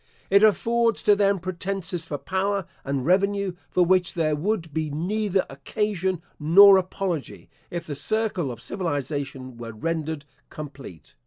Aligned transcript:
It 0.31 0.41
affords 0.41 1.03
to 1.03 1.15
them 1.15 1.37
pretences 1.37 2.05
for 2.07 2.17
power, 2.17 2.65
and 2.83 3.05
revenue, 3.05 3.53
for 3.69 3.85
which 3.85 4.15
there 4.15 4.35
would 4.35 4.73
be 4.73 4.89
neither 4.89 5.45
occasion 5.47 6.23
nor 6.39 6.77
apology, 6.79 7.51
if 7.69 7.85
the 7.85 7.93
circle 7.93 8.51
of 8.51 8.59
civilisation 8.59 9.57
were 9.57 9.73
rendered 9.73 10.25
complete. 10.49 11.13